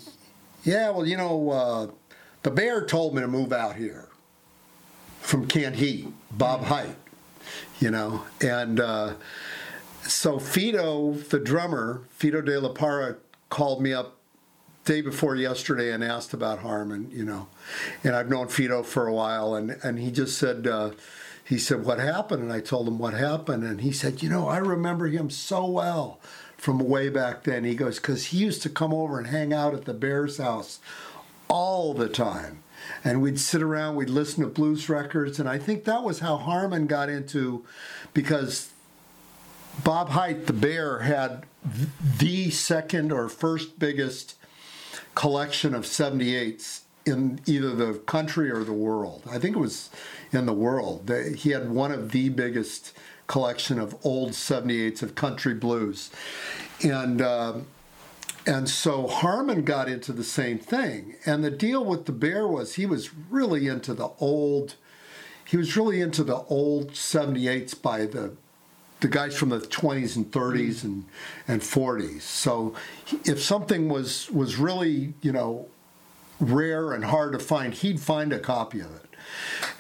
[0.65, 1.87] Yeah, well, you know, uh,
[2.43, 4.09] the bear told me to move out here
[5.21, 6.97] from Canned Heat, Bob Hite,
[7.81, 9.15] you know, and uh,
[10.03, 13.17] so Fito, the drummer, Fito de la Parra,
[13.51, 14.17] called me up
[14.85, 17.49] day before yesterday and asked about Harmon, you know,
[18.03, 20.91] and I've known Fito for a while, and and he just said, uh,
[21.45, 22.43] he said, what happened?
[22.43, 25.67] And I told him what happened, and he said, you know, I remember him so
[25.67, 26.21] well
[26.59, 27.65] from way back then.
[27.65, 30.81] He goes, because he used to come over and hang out at the Bears house
[31.49, 32.63] all the time.
[33.03, 36.37] And we'd sit around, we'd listen to blues records, and I think that was how
[36.37, 37.65] Harmon got into,
[38.13, 38.71] because
[39.83, 41.47] Bob Hite, the Bear, had
[42.19, 44.35] the second or first biggest
[45.15, 49.23] collection of 78s in either the country or the world.
[49.31, 49.91] I think it was
[50.33, 51.11] in the world.
[51.37, 52.97] He had one of the biggest
[53.29, 56.11] collection of old 78s of country blues.
[56.83, 57.67] And um,
[58.47, 61.17] and so Harmon got into the same thing.
[61.27, 64.75] And the deal with the Bear was he was really into the old
[65.45, 68.35] he was really into the old 78s by the
[69.01, 71.05] the guys from the 20s and 30s and,
[71.47, 72.23] and 40s.
[72.23, 72.75] So
[73.25, 75.69] if something was was really, you know,
[76.41, 79.05] rare and hard to find, he'd find a copy of it.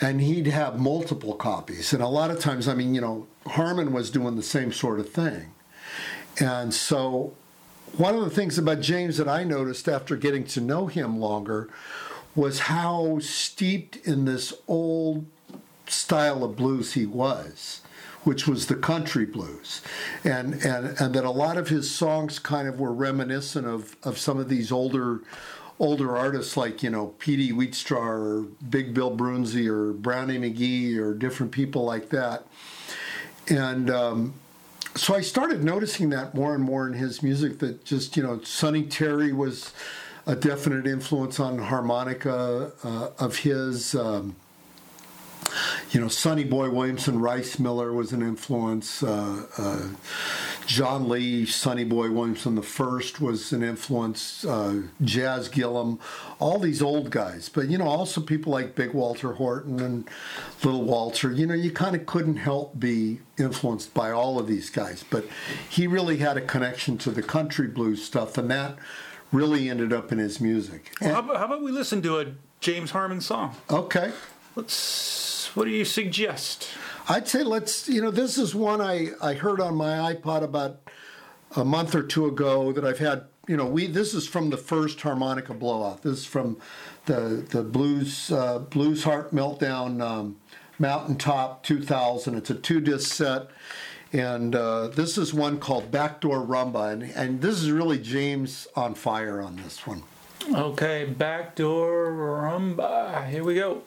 [0.00, 1.92] And he'd have multiple copies.
[1.92, 5.00] And a lot of times, I mean, you know, Harmon was doing the same sort
[5.00, 5.52] of thing.
[6.40, 7.34] And so
[7.96, 11.68] one of the things about James that I noticed after getting to know him longer
[12.34, 15.26] was how steeped in this old
[15.86, 17.80] style of blues he was,
[18.24, 19.80] which was the country blues.
[20.22, 24.18] And, and, and that a lot of his songs kind of were reminiscent of, of
[24.18, 25.22] some of these older
[25.80, 31.14] older artists like, you know, Peetie Wheatstraw or Big Bill Broonzy or Brownie McGhee or
[31.14, 32.44] different people like that.
[33.50, 34.34] And um,
[34.94, 38.40] so I started noticing that more and more in his music that just, you know,
[38.42, 39.72] Sonny Terry was
[40.26, 43.94] a definite influence on harmonica uh, of his.
[43.94, 44.36] Um,
[45.90, 49.02] you know, Sonny Boy Williamson, Rice Miller was an influence.
[49.02, 49.88] Uh, uh,
[50.66, 54.44] John Lee, Sonny Boy Williamson the first was an influence.
[54.44, 55.98] Uh, Jazz Gillum,
[56.38, 57.48] all these old guys.
[57.48, 60.08] But you know, also people like Big Walter Horton and
[60.62, 61.32] Little Walter.
[61.32, 65.04] You know, you kind of couldn't help be influenced by all of these guys.
[65.08, 65.24] But
[65.68, 68.76] he really had a connection to the country blues stuff, and that
[69.32, 70.92] really ended up in his music.
[71.00, 72.26] Well, how, about, how about we listen to a
[72.60, 73.56] James Harmon song?
[73.70, 74.12] Okay.
[74.54, 75.27] Let's.
[75.58, 76.68] What do you suggest?
[77.08, 80.78] I'd say let's, you know, this is one I, I heard on my iPod about
[81.56, 84.56] a month or two ago that I've had, you know, we this is from the
[84.56, 86.02] first harmonica blowout.
[86.02, 86.60] This is from
[87.06, 90.36] the the blues uh, blues harp meltdown um,
[90.78, 92.36] mountaintop 2000.
[92.36, 93.48] It's a two disc set,
[94.12, 98.94] and uh, this is one called Backdoor Rumba, and and this is really James on
[98.94, 100.04] fire on this one.
[100.54, 103.28] Okay, backdoor rumba.
[103.28, 103.82] Here we go.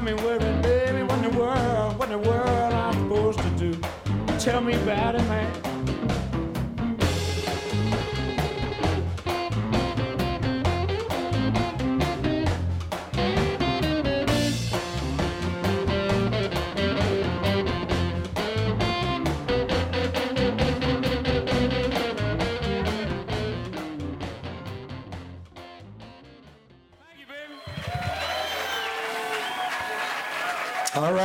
[0.00, 3.50] Got me worried, baby, what in the world, what in the world I'm supposed to
[3.50, 3.78] do?
[4.38, 5.59] Tell me about it, man.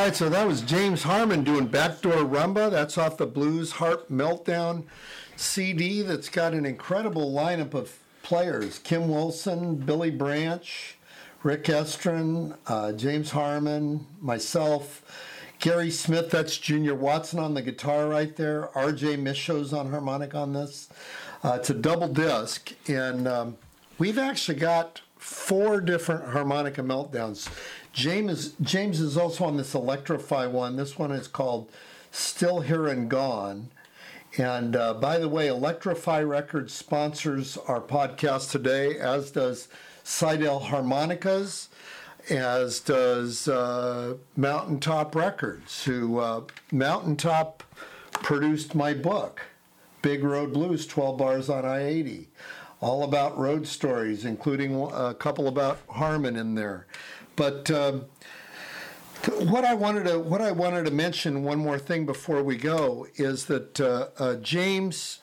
[0.06, 2.70] Right, so that was James Harman doing Backdoor Rumba.
[2.70, 4.84] That's off the Blues Harp Meltdown
[5.36, 10.96] CD that's got an incredible lineup of players Kim Wilson, Billy Branch,
[11.42, 15.02] Rick Estrin, uh, James Harman, myself,
[15.58, 20.54] Gary Smith, that's Junior Watson on the guitar right there, RJ Mischo's on harmonic on
[20.54, 20.88] this.
[21.44, 23.58] Uh, it's a double disc, and um,
[23.98, 27.50] we've actually got four different harmonica meltdowns.
[27.96, 30.76] James James is also on this Electro-Fi one.
[30.76, 31.72] This one is called
[32.12, 33.70] Still Here and Gone.
[34.38, 39.70] And uh, by the way, Electro-Fi Records sponsors our podcast today, as does
[40.04, 41.70] Seydel Harmonicas,
[42.30, 46.42] as does uh, Mountaintop Records, who uh,
[46.74, 47.64] Mountaintop
[48.12, 49.42] produced my book,
[50.02, 52.28] Big Road Blues 12 Bars on I 80.
[52.82, 56.88] All about road stories, including a couple about Harman in there.
[57.36, 58.06] But um,
[59.40, 63.08] what I wanted to what I wanted to mention one more thing before we go
[63.16, 65.20] is that uh, uh, James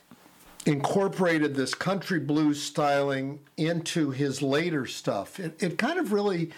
[0.65, 5.41] incorporated this country blues styling into his later stuff.
[5.41, 6.53] It, it kind of really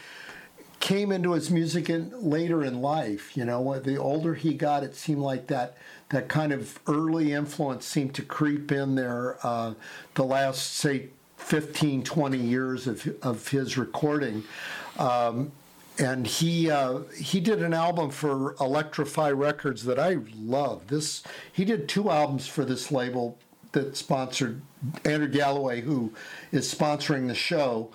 [0.81, 3.37] came into his music in, later in life.
[3.37, 5.77] You know, the older he got, it seemed like that
[6.11, 9.39] that kind of early influence seemed to creep in there.
[9.43, 9.75] Uh,
[10.15, 14.45] the last say 15, 20 years of of his recording.
[14.99, 15.53] Um,
[15.99, 20.89] and he uh, he did an album for Electro-Fi Records that I love.
[20.89, 21.23] This
[21.53, 23.39] he did two albums for this label
[23.73, 24.61] that sponsored
[25.05, 26.13] Andrew Galloway, who
[26.53, 27.91] is sponsoring the show,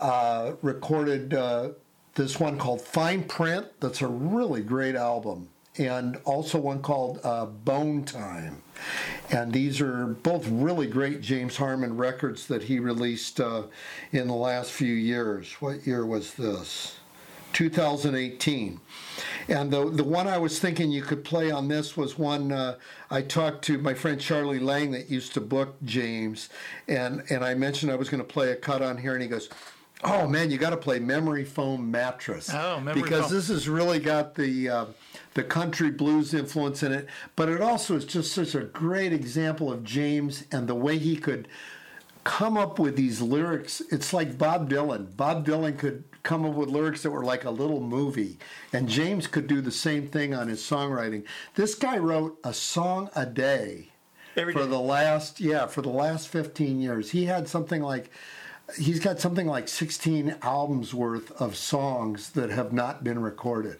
[0.00, 1.70] uh, recorded uh,
[2.14, 3.66] this one called Fine Print.
[3.80, 8.62] That's a really great album, and also one called uh, Bone Time.
[9.30, 13.64] And these are both really great James Harman records that he released uh,
[14.12, 15.52] in the last few years.
[15.60, 16.96] What year was this?
[17.54, 18.80] 2018.
[19.48, 22.76] And the the one I was thinking you could play on this was one uh,
[23.10, 26.48] I talked to my friend Charlie Lang that used to book James,
[26.88, 29.28] and and I mentioned I was going to play a cut on here, and he
[29.28, 29.48] goes.
[30.06, 32.50] Oh man, you got to play Memory Foam Mattress.
[32.52, 33.32] Oh, Memory because Foam.
[33.32, 34.84] this has really got the uh,
[35.34, 39.72] the country blues influence in it, but it also is just such a great example
[39.72, 41.48] of James and the way he could
[42.24, 43.82] come up with these lyrics.
[43.90, 45.16] It's like Bob Dylan.
[45.16, 48.38] Bob Dylan could come up with lyrics that were like a little movie,
[48.72, 51.24] and James could do the same thing on his songwriting.
[51.54, 53.90] This guy wrote a song a day
[54.36, 54.68] Every for day.
[54.70, 57.10] the last yeah for the last 15 years.
[57.10, 58.10] He had something like
[58.78, 63.78] he's got something like 16 albums worth of songs that have not been recorded.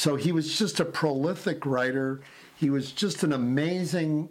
[0.00, 2.22] So he was just a prolific writer.
[2.56, 4.30] He was just an amazing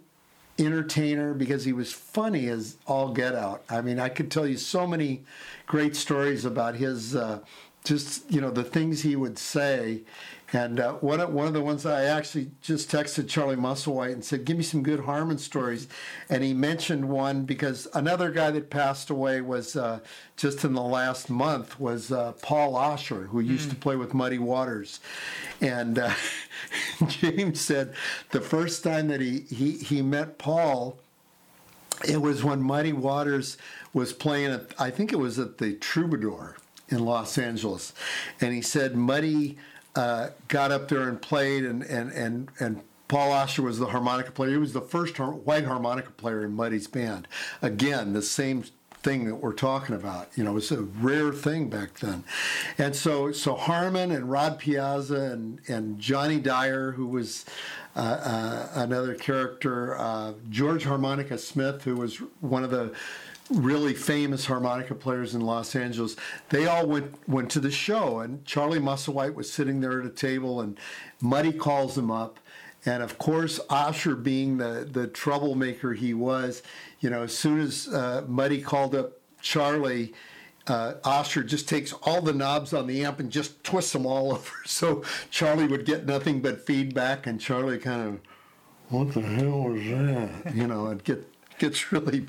[0.58, 3.62] entertainer because he was funny as all get out.
[3.70, 5.22] I mean, I could tell you so many
[5.68, 7.38] great stories about his uh,
[7.84, 10.00] just you know the things he would say.
[10.52, 14.24] And uh, one of, one of the ones I actually just texted Charlie Musselwhite and
[14.24, 15.86] said, "Give me some good Harman stories,"
[16.28, 20.00] and he mentioned one because another guy that passed away was uh,
[20.36, 24.38] just in the last month was uh, Paul Oscher, who used to play with Muddy
[24.38, 24.98] Waters,
[25.60, 26.10] and uh,
[27.06, 27.94] James said
[28.30, 30.98] the first time that he he, he met Paul
[32.08, 33.58] it was when Muddy Waters
[33.92, 36.56] was playing at, I think it was at the Troubadour
[36.88, 37.92] in Los Angeles.
[38.40, 39.58] And he said Muddy
[39.96, 44.30] uh, got up there and played, and, and, and, and Paul Oscher was the harmonica
[44.30, 44.52] player.
[44.52, 47.26] He was the first har- white harmonica player in Muddy's band.
[47.60, 48.64] Again, the same
[49.02, 50.28] thing that we're talking about.
[50.36, 52.24] You know, it was a rare thing back then.
[52.78, 57.46] And so, so Harman and Rod Piazza and, and Johnny Dyer, who was
[57.96, 62.94] uh, uh, another character, uh, George Harmonica Smith, who was one of the
[63.50, 66.16] really famous harmonica players in Los Angeles.
[66.48, 70.10] They all went went to the show, and Charlie Musselwhite was sitting there at a
[70.10, 70.78] table, and
[71.20, 72.38] Muddy calls him up.
[72.86, 76.62] And of course, Oscher, being the, the troublemaker he was,
[77.00, 80.14] you know, as soon as uh, Muddy called up Charlie,
[80.66, 84.32] uh, Oscher just takes all the knobs on the amp and just twists them all
[84.32, 84.54] over.
[84.64, 88.20] So Charlie would get nothing but feedback, and Charlie kind of,
[88.88, 90.54] what the hell was that?
[90.54, 91.26] You know, and get
[91.58, 92.26] gets really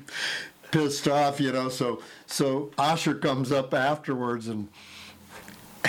[0.72, 1.40] pissed off.
[1.40, 4.68] You know, so so Oscher comes up afterwards and.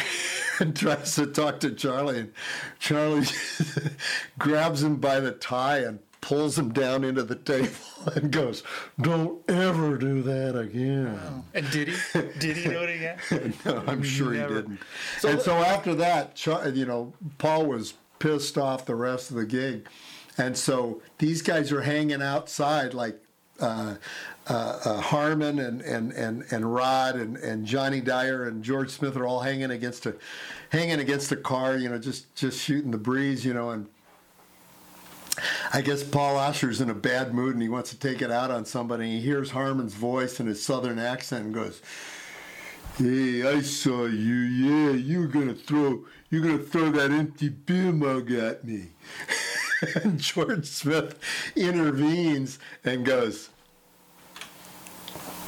[0.60, 2.34] and tries to talk to Charlie, and
[2.80, 3.26] Charlie
[4.40, 7.70] grabs him by the tie and pulls him down into the table
[8.16, 8.64] and goes,
[9.00, 12.22] "Don't ever do that again." And did he?
[12.40, 13.54] Did he do it again?
[13.66, 14.48] No, I'm sure Never.
[14.56, 14.80] he didn't.
[15.28, 19.88] and so after that, you know, Paul was pissed off the rest of the gig,
[20.38, 23.20] and so these guys are hanging outside like.
[23.60, 23.96] Uh,
[24.50, 29.16] uh, uh, Harman and, and, and, and Rod and, and Johnny Dyer and George Smith
[29.16, 30.16] are all hanging against a
[30.70, 33.88] hanging against a car, you know, just just shooting the breeze, you know, and
[35.74, 38.52] I guess Paul Oscher's in a bad mood and he wants to take it out
[38.52, 39.12] on somebody.
[39.12, 41.82] He hears Harman's voice and his southern accent and goes,
[42.98, 44.36] Hey, I saw you.
[44.36, 48.90] Yeah, you're gonna throw you're gonna throw that empty beer mug at me.
[50.04, 51.18] and George Smith
[51.56, 53.50] intervenes and goes,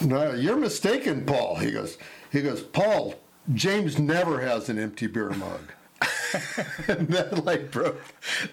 [0.01, 1.55] No, you're mistaken, Paul.
[1.55, 1.97] He goes,
[2.31, 3.15] he goes, Paul,
[3.53, 5.71] James never has an empty beer mug.
[6.87, 8.01] and that like broke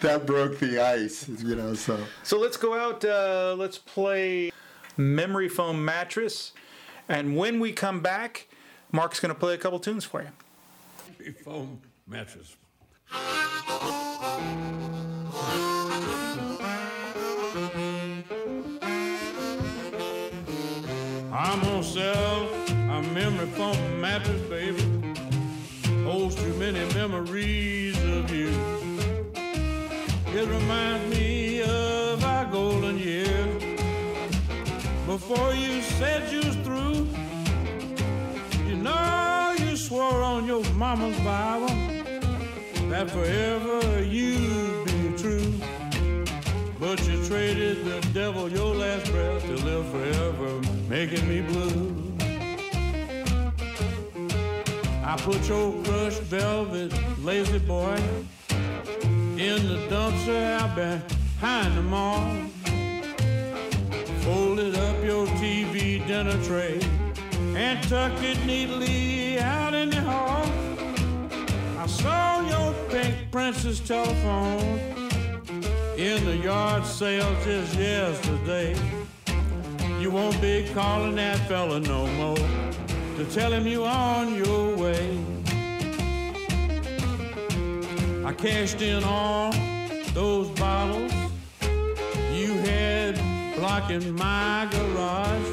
[0.00, 3.04] that broke the ice, you know, so So let's go out.
[3.04, 4.52] Uh, let's play
[4.96, 6.52] Memory Foam Mattress.
[7.08, 8.48] And when we come back,
[8.92, 11.32] Mark's going to play a couple tunes for you.
[11.44, 12.56] foam mattress.
[21.44, 24.80] I'm gonna sell a memory foam mattress, baby.
[26.04, 28.52] holds too many memories of you.
[30.38, 33.60] It reminds me of our golden years.
[35.04, 37.08] Before you said you was through,
[38.68, 41.74] you know you swore on your mama's Bible
[42.88, 44.71] that forever true.
[46.94, 52.12] But you traded the devil your last breath to live forever, making me blue.
[55.02, 56.92] I put your crushed velvet
[57.24, 57.96] lazy boy
[59.38, 62.30] in the dumpster out behind the mall.
[64.20, 66.78] Folded up your TV dinner tray
[67.56, 70.44] and tucked it neatly out in the hall.
[71.78, 75.01] I saw your pink princess telephone
[75.96, 78.74] in the yard sale just yesterday.
[80.00, 85.18] You won't be calling that fella no more to tell him you're on your way.
[88.24, 89.52] I cashed in all
[90.14, 91.12] those bottles
[92.32, 93.20] you had
[93.56, 95.50] blocking my garage.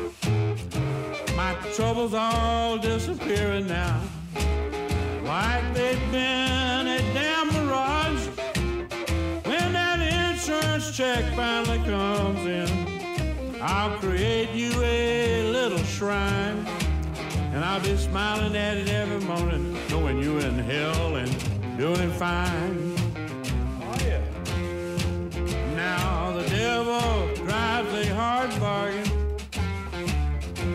[1.35, 4.01] My troubles all disappearing now,
[5.23, 7.38] like they've been a damn
[10.79, 16.65] insurance check finally comes in, I'll create you a little shrine.
[17.53, 21.29] And I'll be smiling at it every morning, knowing you're in hell and
[21.77, 22.95] doing fine.
[23.81, 24.21] Oh, yeah.
[25.75, 29.11] Now the devil drives a hard bargain,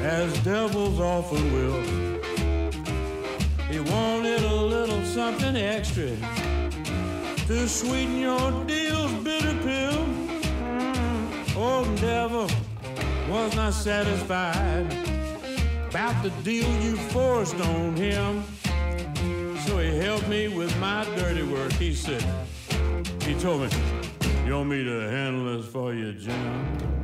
[0.03, 1.81] as devils often will.
[3.71, 6.11] He wanted a little something extra
[7.47, 9.14] to sweeten your deal's.
[11.57, 12.49] Old devil
[13.29, 14.93] was not satisfied
[15.89, 18.43] about the deal you forced on him.
[19.65, 21.73] So he helped me with my dirty work.
[21.75, 22.25] He said,
[23.23, 23.69] he told me,
[24.45, 27.04] you want me to handle this for you, Jim?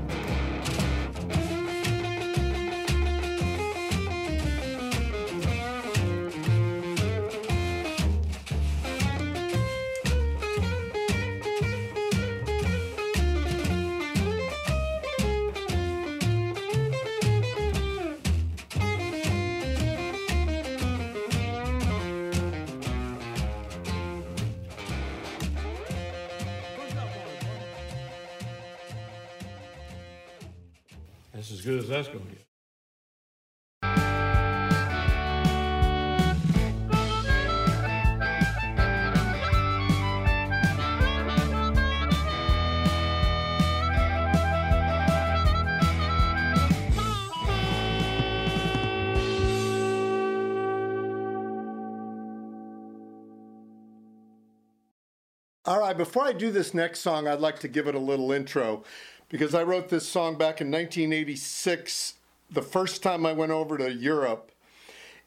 [55.66, 58.32] All right, before I do this next song, I'd like to give it a little
[58.32, 58.82] intro
[59.30, 62.14] because I wrote this song back in 1986,
[62.50, 64.50] the first time I went over to Europe.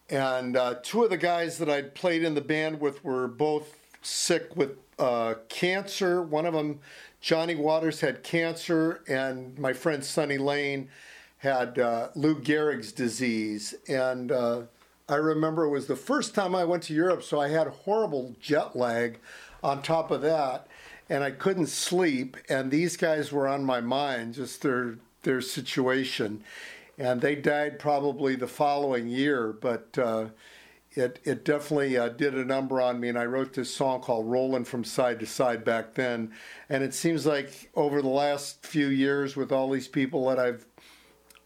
[0.10, 3.80] And uh, two of the guys that I'd played in the band with were both
[4.02, 6.22] sick with uh, cancer.
[6.22, 6.80] One of them,
[7.22, 10.90] Johnny Waters, had cancer, and my friend Sonny Lane
[11.38, 13.74] had uh, Lou Gehrig's disease.
[13.88, 14.64] And uh,
[15.08, 18.36] I remember it was the first time I went to Europe, so I had horrible
[18.42, 19.20] jet lag
[19.64, 20.68] on top of that,
[21.14, 22.38] and I couldn't sleep.
[22.50, 26.44] And these guys were on my mind, just their their situation,
[26.98, 29.54] and they died probably the following year.
[29.54, 30.30] But uh,
[30.94, 34.26] it it definitely uh, did a number on me, and I wrote this song called
[34.26, 36.32] "Rolling from Side to Side" back then.
[36.68, 40.66] And it seems like over the last few years, with all these people that I've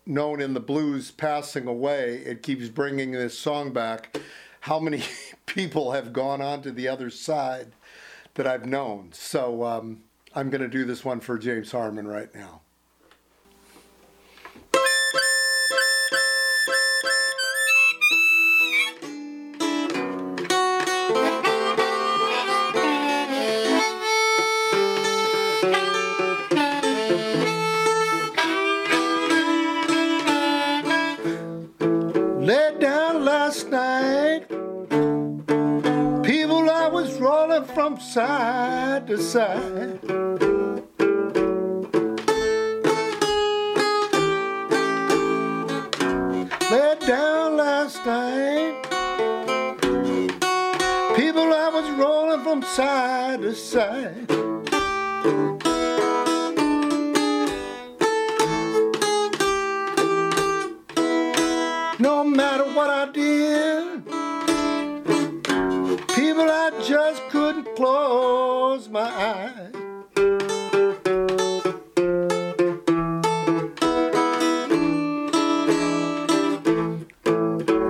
[0.06, 4.18] known in the blues passing away, it keeps bringing this song back.
[4.62, 5.04] How many
[5.46, 7.74] people have gone on to the other side
[8.38, 9.10] that I've known?
[9.12, 12.62] So um, I'm going to do this one for James Harman right now.
[38.18, 40.00] Side to side.
[46.72, 48.82] Laid down last night.
[51.16, 54.57] People, I was rolling from side to side.
[67.78, 69.72] close my eyes.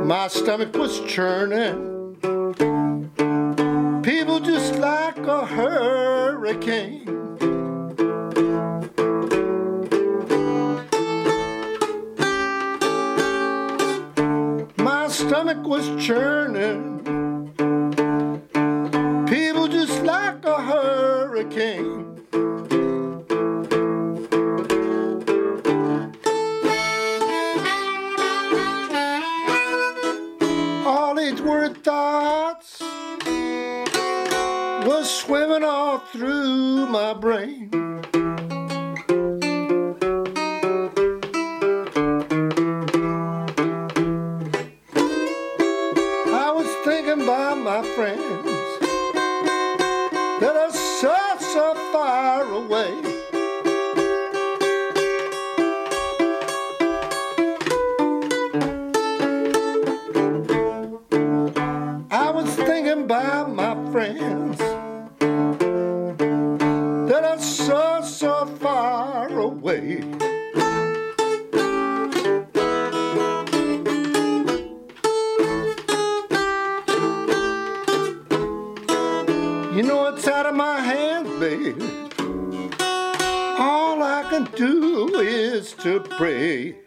[0.05, 2.17] My stomach was churning,
[4.03, 7.05] people just like a hurricane.
[14.75, 16.96] My stomach was churning
[62.43, 64.59] was thinking about my friends
[67.09, 70.03] that are so, so far away.
[79.75, 81.73] You know it's out of my hands, baby.
[83.57, 86.86] All I can do is to pray.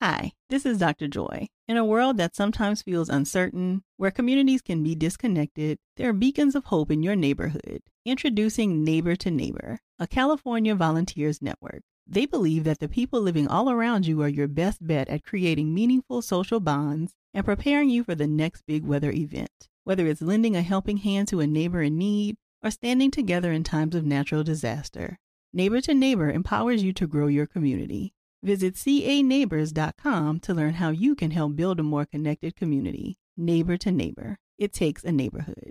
[0.00, 1.08] Hi, this is Dr.
[1.08, 1.48] Joy.
[1.66, 6.54] In a world that sometimes feels uncertain, where communities can be disconnected, there are beacons
[6.54, 7.82] of hope in your neighborhood.
[8.04, 11.82] Introducing Neighbor to Neighbor, a California volunteers network.
[12.06, 15.74] They believe that the people living all around you are your best bet at creating
[15.74, 19.66] meaningful social bonds and preparing you for the next big weather event.
[19.82, 23.64] Whether it's lending a helping hand to a neighbor in need or standing together in
[23.64, 25.18] times of natural disaster,
[25.52, 28.12] Neighbor to Neighbor empowers you to grow your community.
[28.42, 33.16] Visit caneighbors.com to learn how you can help build a more connected community.
[33.36, 34.36] Neighbor to neighbor.
[34.58, 35.66] It takes a neighborhood.